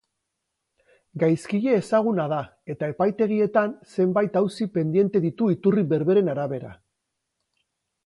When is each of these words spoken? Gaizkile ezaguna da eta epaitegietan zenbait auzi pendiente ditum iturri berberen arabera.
Gaizkile 1.23 1.75
ezaguna 1.81 2.25
da 2.33 2.39
eta 2.75 2.91
epaitegietan 2.95 3.77
zenbait 3.93 4.43
auzi 4.43 4.71
pendiente 4.79 5.25
ditum 5.29 5.55
iturri 5.59 5.89
berberen 5.95 6.37
arabera. 6.37 6.77